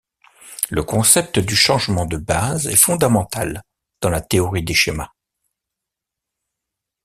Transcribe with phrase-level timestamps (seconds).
[0.71, 3.61] Le concept du changement de bases est fondamental
[4.01, 5.13] dans la théorie des schémas.